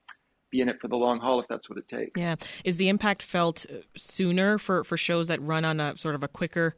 be 0.49 0.61
in 0.61 0.69
it 0.69 0.79
for 0.79 0.87
the 0.87 0.95
long 0.95 1.19
haul 1.19 1.39
if 1.39 1.47
that's 1.47 1.69
what 1.69 1.77
it 1.77 1.87
takes. 1.87 2.19
Yeah. 2.19 2.35
Is 2.63 2.77
the 2.77 2.89
impact 2.89 3.21
felt 3.21 3.65
sooner 3.95 4.57
for, 4.57 4.83
for 4.83 4.97
shows 4.97 5.27
that 5.27 5.41
run 5.41 5.65
on 5.65 5.79
a 5.79 5.97
sort 5.97 6.15
of 6.15 6.23
a 6.23 6.27
quicker 6.27 6.75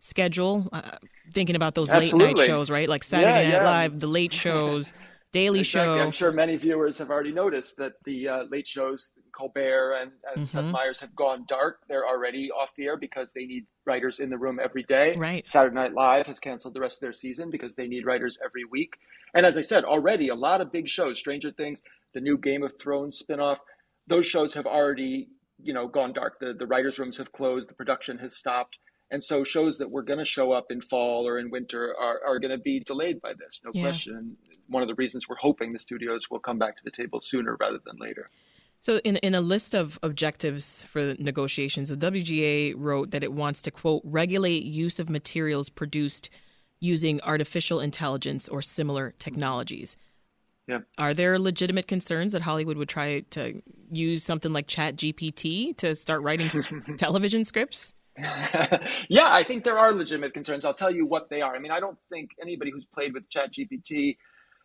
schedule? 0.00 0.68
Uh, 0.72 0.92
thinking 1.32 1.56
about 1.56 1.74
those 1.74 1.90
Absolutely. 1.90 2.28
late 2.28 2.36
night 2.36 2.46
shows, 2.46 2.70
right? 2.70 2.88
Like 2.88 3.04
Saturday 3.04 3.48
yeah, 3.48 3.58
Night 3.58 3.62
yeah. 3.62 3.64
Live, 3.64 4.00
the 4.00 4.06
late 4.06 4.32
shows. 4.46 4.92
Daily 5.32 5.60
exactly. 5.60 5.96
Show. 5.98 6.02
I'm 6.04 6.10
sure 6.10 6.32
many 6.32 6.56
viewers 6.56 6.98
have 6.98 7.08
already 7.10 7.30
noticed 7.30 7.76
that 7.76 7.92
the 8.04 8.26
uh, 8.28 8.42
late 8.50 8.66
shows, 8.66 9.12
Colbert 9.30 9.92
and, 9.94 10.10
and 10.34 10.46
Mhm. 10.46 10.50
Seth 10.50 10.64
Meyers, 10.64 10.98
have 11.00 11.14
gone 11.14 11.44
dark. 11.46 11.82
They're 11.88 12.06
already 12.06 12.50
off 12.50 12.74
the 12.76 12.86
air 12.86 12.96
because 12.96 13.32
they 13.32 13.44
need 13.46 13.66
writers 13.84 14.18
in 14.18 14.28
the 14.30 14.38
room 14.38 14.58
every 14.60 14.82
day. 14.82 15.14
Right. 15.16 15.46
Saturday 15.48 15.74
Night 15.76 15.92
Live 15.94 16.26
has 16.26 16.40
canceled 16.40 16.74
the 16.74 16.80
rest 16.80 16.96
of 16.96 17.00
their 17.00 17.12
season 17.12 17.48
because 17.50 17.76
they 17.76 17.86
need 17.86 18.04
writers 18.06 18.38
every 18.44 18.64
week. 18.64 18.94
And 19.32 19.46
as 19.46 19.56
I 19.56 19.62
said, 19.62 19.84
already 19.84 20.28
a 20.28 20.34
lot 20.34 20.60
of 20.60 20.72
big 20.72 20.88
shows, 20.88 21.18
Stranger 21.20 21.52
Things, 21.52 21.80
the 22.12 22.20
new 22.20 22.36
Game 22.36 22.64
of 22.64 22.76
Thrones 22.80 23.22
spinoff, 23.22 23.58
those 24.08 24.26
shows 24.26 24.54
have 24.54 24.66
already, 24.66 25.28
you 25.62 25.72
know, 25.72 25.86
gone 25.86 26.12
dark. 26.12 26.40
The 26.40 26.54
the 26.54 26.66
writers' 26.66 26.98
rooms 26.98 27.18
have 27.18 27.30
closed, 27.30 27.68
the 27.70 27.74
production 27.74 28.18
has 28.18 28.36
stopped. 28.36 28.80
And 29.12 29.22
so 29.22 29.42
shows 29.44 29.78
that 29.78 29.90
were 29.90 30.02
going 30.02 30.18
to 30.20 30.24
show 30.24 30.52
up 30.52 30.70
in 30.70 30.80
fall 30.80 31.26
or 31.26 31.38
in 31.38 31.50
winter 31.50 31.94
are, 31.96 32.20
are 32.24 32.38
going 32.40 32.52
to 32.52 32.58
be 32.58 32.80
delayed 32.80 33.20
by 33.20 33.32
this, 33.34 33.60
no 33.64 33.70
Yeah. 33.74 33.82
question. 33.82 34.36
One 34.70 34.82
of 34.82 34.88
the 34.88 34.94
reasons 34.94 35.28
we're 35.28 35.36
hoping 35.36 35.72
the 35.72 35.78
studios 35.78 36.30
will 36.30 36.38
come 36.38 36.58
back 36.58 36.76
to 36.76 36.84
the 36.84 36.90
table 36.90 37.20
sooner 37.20 37.56
rather 37.60 37.78
than 37.84 37.96
later. 37.98 38.30
So, 38.82 38.96
in, 38.98 39.16
in 39.16 39.34
a 39.34 39.42
list 39.42 39.74
of 39.74 39.98
objectives 40.02 40.84
for 40.84 41.04
the 41.04 41.22
negotiations, 41.22 41.90
the 41.90 41.96
WGA 41.96 42.74
wrote 42.76 43.10
that 43.10 43.22
it 43.22 43.32
wants 43.32 43.60
to, 43.62 43.70
quote, 43.70 44.00
regulate 44.04 44.62
use 44.62 44.98
of 44.98 45.10
materials 45.10 45.68
produced 45.68 46.30
using 46.80 47.20
artificial 47.22 47.80
intelligence 47.80 48.48
or 48.48 48.62
similar 48.62 49.14
technologies. 49.18 49.98
Yeah. 50.66 50.78
Are 50.96 51.12
there 51.12 51.38
legitimate 51.38 51.88
concerns 51.88 52.32
that 52.32 52.42
Hollywood 52.42 52.78
would 52.78 52.88
try 52.88 53.20
to 53.30 53.60
use 53.90 54.24
something 54.24 54.52
like 54.52 54.66
ChatGPT 54.66 55.76
to 55.78 55.94
start 55.94 56.22
writing 56.22 56.48
television 56.96 57.44
scripts? 57.44 57.92
yeah, 59.08 59.28
I 59.32 59.42
think 59.42 59.64
there 59.64 59.78
are 59.78 59.92
legitimate 59.92 60.32
concerns. 60.32 60.64
I'll 60.64 60.74
tell 60.74 60.90
you 60.90 61.06
what 61.06 61.28
they 61.28 61.42
are. 61.42 61.54
I 61.54 61.58
mean, 61.58 61.72
I 61.72 61.80
don't 61.80 61.98
think 62.08 62.30
anybody 62.40 62.70
who's 62.70 62.84
played 62.84 63.14
with 63.14 63.28
ChatGPT 63.28 64.16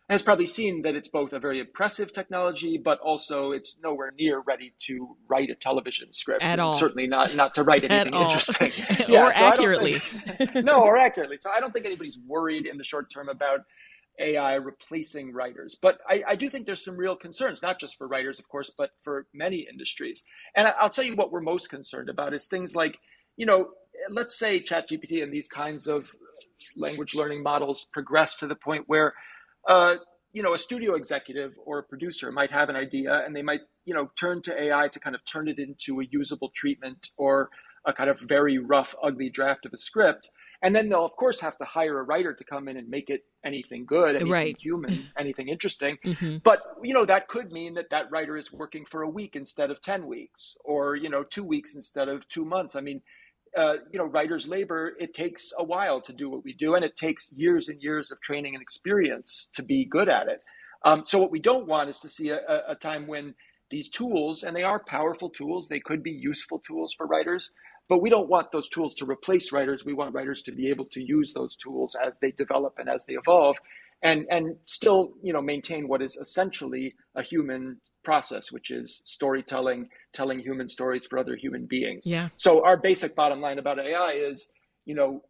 has 0.08 0.22
probably 0.22 0.46
seen 0.46 0.82
that 0.82 0.94
it's 0.94 1.08
both 1.08 1.32
a 1.32 1.40
very 1.40 1.58
impressive 1.58 2.12
technology, 2.12 2.78
but 2.78 3.00
also 3.00 3.50
it's 3.50 3.76
nowhere 3.82 4.12
near 4.16 4.40
ready 4.40 4.72
to 4.78 5.16
write 5.28 5.50
a 5.50 5.54
television 5.54 6.12
script. 6.12 6.42
At 6.42 6.60
all. 6.60 6.74
Certainly 6.74 7.08
not 7.08 7.34
not 7.34 7.54
to 7.54 7.64
write 7.64 7.84
anything 7.90 8.14
interesting. 8.14 8.72
Or 9.16 9.32
so 9.32 9.44
accurately. 9.44 9.98
think- 9.98 10.64
no, 10.64 10.82
or 10.82 10.96
accurately. 10.96 11.36
So 11.36 11.50
I 11.50 11.60
don't 11.60 11.72
think 11.72 11.86
anybody's 11.86 12.18
worried 12.26 12.66
in 12.66 12.78
the 12.78 12.84
short 12.84 13.10
term 13.10 13.28
about 13.28 13.60
AI 14.18 14.54
replacing 14.54 15.32
writers. 15.32 15.76
But 15.80 15.98
I, 16.08 16.22
I 16.28 16.36
do 16.36 16.48
think 16.48 16.66
there's 16.66 16.84
some 16.84 16.96
real 16.96 17.16
concerns, 17.16 17.62
not 17.62 17.78
just 17.80 17.96
for 17.96 18.06
writers, 18.06 18.38
of 18.38 18.48
course, 18.48 18.70
but 18.76 18.90
for 19.02 19.26
many 19.34 19.66
industries. 19.70 20.24
And 20.54 20.68
I'll 20.80 20.90
tell 20.90 21.04
you 21.04 21.16
what 21.16 21.32
we're 21.32 21.40
most 21.40 21.68
concerned 21.68 22.08
about 22.08 22.32
is 22.34 22.46
things 22.46 22.74
like, 22.74 22.98
you 23.36 23.46
know, 23.46 23.70
let's 24.10 24.38
say 24.38 24.62
ChatGPT 24.62 25.22
and 25.22 25.32
these 25.32 25.48
kinds 25.48 25.86
of 25.86 26.14
language 26.76 27.14
learning 27.14 27.42
models 27.42 27.86
progress 27.92 28.36
to 28.36 28.46
the 28.46 28.56
point 28.56 28.84
where, 28.86 29.14
uh, 29.68 29.96
you 30.32 30.42
know, 30.42 30.54
a 30.54 30.58
studio 30.58 30.94
executive 30.94 31.54
or 31.64 31.78
a 31.78 31.82
producer 31.82 32.30
might 32.32 32.50
have 32.50 32.68
an 32.68 32.76
idea 32.76 33.24
and 33.24 33.34
they 33.34 33.42
might, 33.42 33.62
you 33.84 33.94
know, 33.94 34.10
turn 34.18 34.42
to 34.42 34.62
AI 34.62 34.88
to 34.88 35.00
kind 35.00 35.16
of 35.16 35.24
turn 35.24 35.48
it 35.48 35.58
into 35.58 36.00
a 36.00 36.04
usable 36.10 36.50
treatment 36.54 37.10
or 37.16 37.50
a 37.86 37.92
kind 37.92 38.10
of 38.10 38.20
very 38.20 38.58
rough, 38.58 38.94
ugly 39.02 39.30
draft 39.30 39.66
of 39.66 39.72
a 39.72 39.78
script. 39.78 40.30
And 40.62 40.74
then 40.76 40.88
they'll, 40.88 41.04
of 41.04 41.12
course, 41.16 41.40
have 41.40 41.56
to 41.58 41.64
hire 41.64 41.98
a 41.98 42.02
writer 42.02 42.34
to 42.34 42.44
come 42.44 42.68
in 42.68 42.76
and 42.76 42.88
make 42.88 43.10
it 43.10 43.22
anything 43.44 43.86
good, 43.86 44.16
anything 44.16 44.30
Right. 44.32 44.56
human, 44.60 45.08
anything 45.18 45.48
interesting. 45.48 45.98
hmm 46.04 46.38
But 46.44 46.62
you 46.82 46.94
know 46.94 47.04
that 47.04 47.28
could 47.28 47.52
mean 47.52 47.74
that 47.74 47.90
that 47.90 48.10
writer 48.10 48.36
is 48.36 48.52
working 48.52 48.84
for 48.86 49.02
a 49.02 49.08
week 49.08 49.36
instead 49.36 49.70
of 49.70 49.82
ten 49.82 50.06
weeks, 50.06 50.56
or 50.64 50.96
you 50.96 51.10
know 51.10 51.24
two 51.24 51.44
weeks 51.44 51.74
instead 51.74 52.08
of 52.08 52.28
two 52.28 52.44
months. 52.44 52.76
I 52.76 52.80
mean, 52.80 53.02
uh, 53.56 53.76
you 53.90 53.98
know, 53.98 54.04
writers' 54.04 54.46
labor 54.46 54.94
it 55.00 55.14
takes 55.14 55.52
a 55.58 55.64
while 55.64 56.00
to 56.02 56.12
do 56.12 56.28
what 56.28 56.44
we 56.44 56.52
do, 56.52 56.74
and 56.74 56.84
it 56.84 56.96
takes 56.96 57.32
years 57.32 57.68
and 57.68 57.82
years 57.82 58.10
of 58.10 58.20
training 58.20 58.54
and 58.54 58.62
experience 58.62 59.50
to 59.54 59.62
be 59.62 59.84
good 59.84 60.08
at 60.08 60.28
it. 60.28 60.42
Um, 60.84 61.04
so 61.06 61.18
what 61.18 61.30
we 61.30 61.40
don't 61.40 61.66
want 61.66 61.88
is 61.88 61.98
to 62.00 62.08
see 62.08 62.30
a, 62.30 62.40
a, 62.68 62.74
time 62.74 63.06
when 63.06 63.34
these 63.70 63.88
tools, 63.88 64.42
and 64.42 64.54
they 64.54 64.62
are 64.62 64.82
powerful 64.84 65.30
tools, 65.30 65.68
they 65.68 65.80
could 65.80 66.02
be 66.02 66.12
useful 66.12 66.58
tools 66.58 66.94
for 66.96 67.06
writers, 67.06 67.50
but 67.88 68.02
we 68.02 68.10
don't 68.10 68.28
want 68.28 68.50
those 68.52 68.68
tools 68.68 68.94
to 68.96 69.04
replace 69.04 69.52
writers. 69.52 69.84
We 69.84 69.94
want 69.94 70.14
writers 70.14 70.42
to 70.42 70.52
be 70.52 70.68
able 70.68 70.86
to 70.86 71.02
use 71.02 71.32
those 71.32 71.56
tools 71.56 71.96
as 72.04 72.18
they 72.20 72.32
develop 72.32 72.74
and 72.78 72.88
as 72.88 73.04
they 73.06 73.14
evolve, 73.14 73.56
and 74.02 74.26
and 74.30 74.56
still 74.64 75.12
you 75.22 75.32
know 75.32 75.42
maintain 75.42 75.88
what 75.88 76.02
is 76.02 76.16
essentially 76.16 76.94
a 77.14 77.22
human 77.22 77.80
process, 78.02 78.52
which 78.52 78.70
is 78.70 79.02
storytelling, 79.04 79.88
telling 80.12 80.38
human 80.38 80.68
stories 80.68 81.04
for 81.04 81.18
other 81.18 81.36
human 81.36 81.66
beings. 81.66 82.06
Yeah. 82.06 82.28
So 82.36 82.64
our 82.64 82.76
basic 82.76 83.16
bottom 83.16 83.40
line 83.40 83.58
about 83.58 83.80
AI 83.80 84.12
is, 84.12 84.48
you 84.84 84.94
know, 84.94 85.22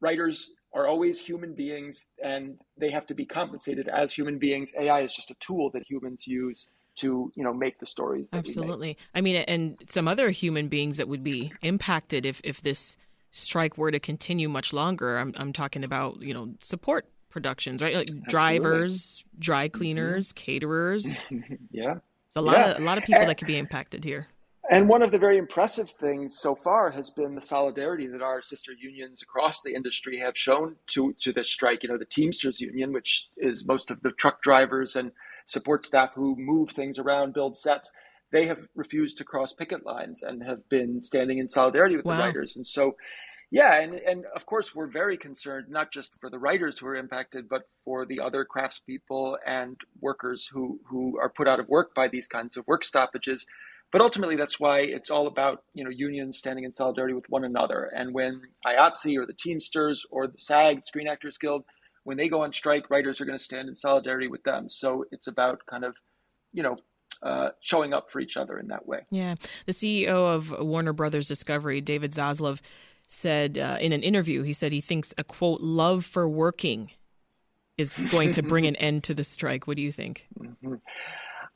writers 0.00 0.50
are 0.74 0.88
always 0.88 1.20
human 1.20 1.54
beings 1.54 2.06
and 2.22 2.58
they 2.76 2.90
have 2.90 3.06
to 3.06 3.14
be 3.14 3.24
compensated 3.24 3.88
as 3.88 4.12
human 4.12 4.38
beings. 4.38 4.72
AI 4.78 5.02
is 5.02 5.14
just 5.14 5.30
a 5.30 5.36
tool 5.38 5.70
that 5.70 5.88
humans 5.88 6.26
use 6.26 6.68
to, 6.96 7.32
you 7.34 7.44
know, 7.44 7.52
make 7.52 7.78
the 7.78 7.86
stories 7.86 8.30
that 8.30 8.44
we 8.44 8.50
make. 8.50 8.56
Absolutely. 8.56 8.98
I 9.14 9.20
mean, 9.20 9.36
and 9.36 9.76
some 9.88 10.08
other 10.08 10.30
human 10.30 10.68
beings 10.68 10.96
that 10.96 11.08
would 11.08 11.24
be 11.24 11.52
impacted 11.62 12.26
if, 12.26 12.40
if 12.44 12.62
this 12.62 12.96
strike 13.30 13.76
were 13.78 13.90
to 13.90 14.00
continue 14.00 14.48
much 14.48 14.72
longer. 14.72 15.18
I'm, 15.18 15.32
I'm 15.36 15.52
talking 15.52 15.84
about, 15.84 16.22
you 16.22 16.34
know, 16.34 16.54
support 16.60 17.06
productions, 17.30 17.82
right? 17.82 17.94
Like 17.94 18.08
drivers, 18.28 19.22
dry 19.38 19.68
mm-hmm. 19.68 19.78
cleaners, 19.78 20.32
caterers. 20.32 21.20
Yeah. 21.70 21.96
So 22.30 22.40
a 22.40 22.42
lot 22.42 22.56
Yeah. 22.56 22.70
of 22.72 22.80
a 22.80 22.84
lot 22.84 22.98
of 22.98 23.04
people 23.04 23.20
And- 23.20 23.30
that 23.30 23.36
could 23.38 23.46
be 23.46 23.58
impacted 23.58 24.04
here. 24.04 24.28
And 24.68 24.88
one 24.88 25.02
of 25.02 25.12
the 25.12 25.18
very 25.18 25.38
impressive 25.38 25.90
things 25.90 26.38
so 26.40 26.56
far 26.56 26.90
has 26.90 27.08
been 27.08 27.36
the 27.36 27.40
solidarity 27.40 28.08
that 28.08 28.20
our 28.20 28.42
sister 28.42 28.72
unions 28.72 29.22
across 29.22 29.62
the 29.62 29.72
industry 29.72 30.18
have 30.18 30.36
shown 30.36 30.74
to, 30.88 31.14
to 31.20 31.32
this 31.32 31.48
strike. 31.48 31.84
You 31.84 31.90
know, 31.90 31.98
the 31.98 32.04
Teamsters 32.04 32.60
Union, 32.60 32.92
which 32.92 33.28
is 33.36 33.64
most 33.64 33.92
of 33.92 34.00
the 34.02 34.10
truck 34.10 34.42
drivers 34.42 34.96
and 34.96 35.12
support 35.46 35.86
staff 35.86 36.14
who 36.14 36.36
move 36.36 36.70
things 36.70 36.98
around, 36.98 37.32
build 37.32 37.56
sets, 37.56 37.90
they 38.32 38.46
have 38.46 38.66
refused 38.74 39.16
to 39.18 39.24
cross 39.24 39.52
picket 39.54 39.86
lines 39.86 40.22
and 40.22 40.42
have 40.44 40.68
been 40.68 41.02
standing 41.02 41.38
in 41.38 41.48
solidarity 41.48 41.96
with 41.96 42.04
Wow. 42.04 42.16
the 42.16 42.22
writers. 42.22 42.56
And 42.56 42.66
so, 42.66 42.96
yeah, 43.50 43.80
and, 43.80 43.94
and 43.94 44.24
of 44.34 44.44
course, 44.44 44.74
we're 44.74 44.88
very 44.88 45.16
concerned, 45.16 45.66
not 45.70 45.92
just 45.92 46.12
for 46.20 46.28
the 46.28 46.38
writers 46.38 46.78
who 46.78 46.86
are 46.88 46.96
impacted, 46.96 47.48
but 47.48 47.62
for 47.84 48.04
the 48.04 48.20
other 48.20 48.44
craftspeople 48.44 49.36
and 49.46 49.76
workers 50.00 50.50
who, 50.52 50.80
who 50.90 51.18
are 51.20 51.30
put 51.30 51.48
out 51.48 51.60
of 51.60 51.68
work 51.68 51.94
by 51.94 52.08
these 52.08 52.26
kinds 52.26 52.56
of 52.56 52.66
work 52.66 52.82
stoppages. 52.84 53.46
But 53.92 54.00
ultimately, 54.00 54.34
that's 54.34 54.58
why 54.58 54.80
it's 54.80 55.10
all 55.12 55.28
about 55.28 55.62
you 55.72 55.84
know 55.84 55.90
unions 55.90 56.38
standing 56.38 56.64
in 56.64 56.72
solidarity 56.72 57.14
with 57.14 57.30
one 57.30 57.44
another. 57.44 57.84
And 57.94 58.12
when 58.12 58.42
IATSE 58.66 59.16
or 59.16 59.26
the 59.26 59.32
Teamsters 59.32 60.04
or 60.10 60.26
the 60.26 60.38
SAG, 60.38 60.82
Screen 60.82 61.06
Actors 61.06 61.38
Guild, 61.38 61.64
when 62.06 62.16
they 62.16 62.28
go 62.28 62.42
on 62.42 62.52
strike, 62.52 62.88
writers 62.88 63.20
are 63.20 63.24
going 63.24 63.36
to 63.36 63.44
stand 63.44 63.68
in 63.68 63.74
solidarity 63.74 64.28
with 64.28 64.44
them. 64.44 64.68
So 64.68 65.06
it's 65.10 65.26
about 65.26 65.66
kind 65.66 65.84
of, 65.84 65.96
you 66.52 66.62
know, 66.62 66.76
uh, 67.20 67.48
showing 67.60 67.92
up 67.92 68.10
for 68.10 68.20
each 68.20 68.36
other 68.36 68.56
in 68.58 68.68
that 68.68 68.86
way. 68.86 69.00
Yeah. 69.10 69.34
The 69.66 69.72
CEO 69.72 70.32
of 70.32 70.54
Warner 70.64 70.92
Brothers 70.92 71.26
Discovery, 71.26 71.80
David 71.80 72.12
Zaslav, 72.12 72.60
said 73.08 73.58
uh, 73.58 73.78
in 73.80 73.90
an 73.90 74.04
interview, 74.04 74.42
he 74.42 74.52
said 74.52 74.70
he 74.70 74.80
thinks 74.80 75.14
a 75.18 75.24
quote, 75.24 75.60
love 75.60 76.04
for 76.04 76.28
working 76.28 76.92
is 77.76 77.96
going 78.12 78.30
to 78.32 78.42
bring 78.42 78.66
an 78.66 78.76
end 78.76 79.02
to 79.04 79.14
the 79.14 79.24
strike. 79.24 79.66
What 79.66 79.76
do 79.76 79.82
you 79.82 79.90
think? 79.90 80.28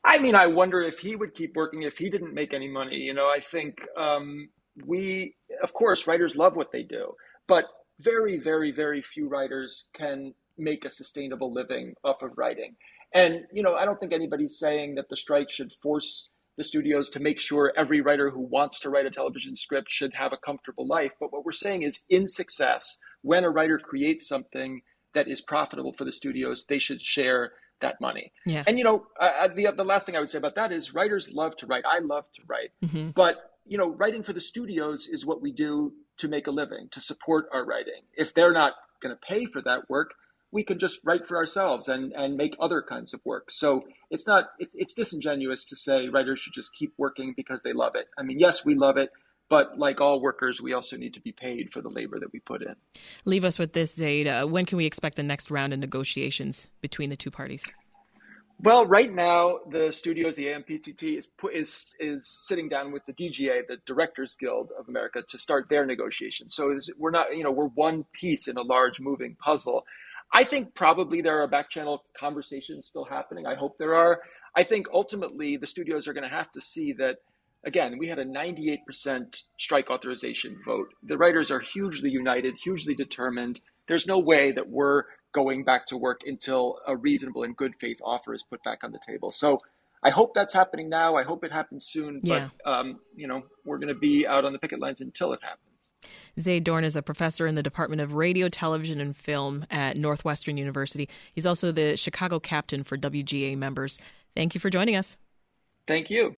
I 0.05 0.19
mean, 0.19 0.35
I 0.35 0.49
wonder 0.49 0.81
if 0.81 0.99
he 0.99 1.15
would 1.15 1.33
keep 1.35 1.55
working 1.55 1.83
if 1.83 1.97
he 1.97 2.11
didn't 2.11 2.35
make 2.35 2.53
any 2.53 2.69
money. 2.69 2.97
You 2.97 3.15
know, 3.15 3.29
I 3.29 3.39
think 3.39 3.81
um, 3.97 4.49
we, 4.85 5.37
of 5.63 5.73
course, 5.73 6.09
writers 6.09 6.35
love 6.35 6.57
what 6.57 6.73
they 6.73 6.83
do, 6.83 7.15
but 7.47 7.67
very, 8.01 8.39
very, 8.39 8.73
very 8.73 9.01
few 9.01 9.29
writers 9.29 9.85
can 9.95 10.35
make 10.59 10.85
a 10.85 10.91
sustainable 10.91 11.53
living 11.53 11.95
off 12.05 12.23
of 12.23 12.37
writing. 12.37 12.77
And, 13.13 13.45
you 13.53 13.63
know, 13.63 13.75
I 13.75 13.85
don't 13.85 13.99
think 13.99 14.13
anybody's 14.13 14.59
saying 14.59 14.95
that 14.95 15.09
the 15.09 15.17
strike 15.17 15.51
should 15.51 15.73
force 15.73 16.31
the 16.57 16.65
studios 16.65 17.11
to 17.11 17.21
make 17.21 17.41
sure 17.41 17.73
every 17.77 18.01
writer 18.01 18.31
who 18.31 18.41
wants 18.41 18.81
to 18.81 18.91
write 18.91 19.07
a 19.07 19.11
television 19.11 19.55
script 19.55 19.89
should 19.91 20.15
have 20.15 20.33
a 20.33 20.37
comfortable 20.37 20.87
life. 20.87 21.13
But 21.19 21.33
what 21.33 21.45
we're 21.45 21.53
saying 21.53 21.83
is, 21.83 22.03
in 22.09 22.29
success, 22.29 22.99
when 23.23 23.45
a 23.45 23.51
writer 23.51 23.79
creates 23.79 24.29
something 24.29 24.83
that 25.15 25.27
is 25.27 25.41
profitable 25.41 25.93
for 25.93 26.05
the 26.05 26.13
studios, 26.13 26.67
they 26.69 26.79
should 26.79 27.01
share 27.01 27.53
that 27.81 28.01
money. 28.01 28.33
Yeah. 28.45 28.63
And 28.67 28.79
you 28.79 28.85
know, 28.85 29.07
uh, 29.19 29.49
the 29.49 29.73
the 29.75 29.85
last 29.85 30.05
thing 30.07 30.17
I 30.17 30.21
would 30.21 30.31
say 30.31 30.39
about 30.39 30.55
that 30.57 30.71
is 30.71 30.93
writers 30.93 31.31
love 31.33 31.57
to 31.59 31.67
write. 31.67 31.85
I 31.91 32.01
love 32.01 32.31
to 32.33 32.43
write, 32.47 32.71
hmm 32.87 33.11
but 33.11 33.51
you 33.67 33.79
know, 33.79 33.91
writing 33.91 34.23
for 34.23 34.33
the 34.33 34.41
studios 34.41 35.07
is 35.07 35.25
what 35.25 35.41
we 35.41 35.53
do 35.53 35.93
to 36.19 36.29
make 36.29 36.47
a 36.47 36.51
living, 36.51 36.89
to 36.91 37.01
support 37.01 37.47
our 37.53 37.65
writing. 37.65 38.03
If 38.15 38.35
they're 38.35 38.53
not 38.53 38.75
going 39.01 39.15
to 39.15 39.21
pay 39.21 39.47
for 39.47 39.63
that 39.63 39.89
work, 39.89 40.15
we 40.53 40.65
can 40.65 40.79
just 40.79 41.01
write 41.05 41.27
for 41.27 41.37
ourselves 41.37 41.89
and 41.89 42.13
and 42.13 42.37
make 42.37 42.57
other 42.61 42.83
kinds 42.83 43.15
of 43.15 43.21
work. 43.25 43.51
So 43.51 43.85
it's 44.11 44.27
not 44.27 44.51
it's 44.59 44.75
it's 44.75 44.95
disingenuous 44.95 45.65
to 45.65 45.77
say 45.77 46.09
writers 46.09 46.41
should 46.41 46.53
just 46.53 46.75
keep 46.75 46.93
working 46.99 47.35
because 47.37 47.63
they 47.63 47.73
love 47.73 47.93
it. 47.95 48.07
I 48.19 48.23
mean, 48.23 48.39
yes, 48.39 48.65
we 48.65 48.75
love 48.75 48.97
it. 48.97 49.11
But 49.49 49.79
like 49.79 50.01
all 50.01 50.23
workers, 50.23 50.63
we 50.63 50.75
also 50.75 50.97
need 50.97 51.15
to 51.15 51.21
be 51.21 51.33
paid 51.33 51.73
for 51.73 51.83
the 51.83 51.89
labor 51.89 52.21
that 52.21 52.33
we 52.33 52.39
put 52.39 52.63
in. 52.63 52.77
Leave 53.25 53.45
us 53.45 53.59
with 53.59 53.73
this, 53.73 53.93
Zayd. 53.93 54.29
Uh, 54.29 54.47
when 54.47 54.65
can 54.65 54.79
we 54.79 54.87
expect 54.87 55.17
the 55.17 55.25
next 55.25 55.51
round 55.51 55.73
of 55.73 55.81
negotiations 55.81 56.69
between 56.81 57.11
the 57.11 57.17
two 57.17 57.33
parties? 57.33 57.65
Well, 58.63 58.85
right 58.85 59.13
now 59.13 59.61
the 59.71 59.91
studios, 59.91 60.35
the 60.35 60.49
AMPTP 60.49 61.17
is 61.17 61.29
is 61.55 61.95
is 61.99 62.45
sitting 62.47 62.69
down 62.69 62.93
with 62.93 63.07
the 63.07 63.15
DGA, 63.15 63.67
the 63.67 63.79
Directors 63.87 64.37
Guild 64.39 64.71
of 64.79 64.87
America, 64.87 65.23
to 65.29 65.39
start 65.39 65.71
their 65.71 65.87
negotiations. 65.87 66.55
So 66.55 66.79
we're 66.99 67.11
not, 67.11 67.35
you 67.35 67.43
know, 67.43 67.51
we're 67.51 67.69
one 67.69 68.05
piece 68.13 68.49
in 68.49 68.59
a 68.59 68.63
large 68.63 69.01
moving 69.01 69.35
puzzle. 69.43 69.85
I 70.33 70.45
think 70.45 70.75
probably 70.75 71.23
there 71.23 71.41
are 71.41 71.49
back 71.49 71.71
channel 71.71 72.05
conversations 72.19 72.87
still 72.87 73.05
happening. 73.05 73.47
I 73.47 73.55
hope 73.55 73.79
there 73.79 73.95
are. 73.95 74.21
I 74.55 74.63
think 74.63 74.87
ultimately 74.93 75.57
the 75.57 75.67
studios 75.67 76.07
are 76.07 76.13
going 76.13 76.29
to 76.29 76.35
have 76.35 76.51
to 76.53 76.61
see 76.61 76.93
that. 76.95 77.17
Again, 77.63 77.99
we 77.99 78.09
had 78.09 78.19
a 78.19 78.25
98% 78.25 79.43
strike 79.59 79.91
authorization 79.91 80.57
vote. 80.65 80.95
The 81.03 81.19
writers 81.19 81.51
are 81.51 81.61
hugely 81.61 82.11
united, 82.11 82.55
hugely 82.63 82.95
determined. 82.95 83.61
There's 83.87 84.07
no 84.07 84.19
way 84.19 84.51
that 84.53 84.71
we're 84.71 85.03
going 85.33 85.65
back 85.65 85.87
to 85.89 85.97
work 85.99 86.21
until 86.25 86.79
a 86.87 86.97
reasonable 86.97 87.43
and 87.43 87.55
good 87.55 87.75
faith 87.79 87.99
offer 88.03 88.33
is 88.33 88.43
put 88.43 88.63
back 88.63 88.83
on 88.83 88.93
the 88.93 89.01
table. 89.07 89.31
So 89.31 89.61
I 90.03 90.11
hope 90.11 90.33
that's 90.33 90.55
happening 90.55 90.89
now. 90.89 91.17
I 91.17 91.23
hope 91.23 91.45
it 91.45 91.53
happens 91.53 91.85
soon. 91.85 92.21
But, 92.23 92.29
yeah. 92.29 92.49
um, 92.65 93.01
you 93.17 93.27
know, 93.27 93.43
we're 93.65 93.79
going 93.79 93.93
to 93.93 94.01
be 94.01 94.27
out 94.27 94.45
on 94.45 94.53
the 94.53 94.59
picket 94.59 94.81
lines 94.81 95.01
until 95.01 95.33
it 95.33 95.41
happens. 95.43 95.70
Zayd 96.39 96.65
Dohrn 96.65 96.85
is 96.85 96.97
a 96.97 97.03
professor 97.03 97.47
in 97.47 97.55
the 97.55 97.63
Department 97.63 98.03
of 98.03 98.15
Radio, 98.15 98.49
Television, 98.49 99.01
and 99.01 99.17
Film 99.17 99.67
at 99.71 99.97
Northwestern 99.97 100.57
University. 100.57 101.09
He's 101.35 101.47
also 101.47 101.73
the 101.73 101.97
Chicago 101.97 102.39
captain 102.39 102.85
for 102.85 102.97
WGA 102.97 103.57
members. 103.57 103.99
Thank 104.35 104.55
you 104.55 104.61
for 104.61 104.71
joining 104.71 104.97
us. 104.97 105.17
Thank 105.87 106.11
you. 106.11 106.29